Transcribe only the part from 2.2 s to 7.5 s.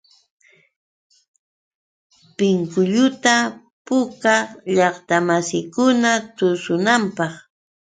Pinkulluta puukaa llaqtamasiikuna tushunanpaq.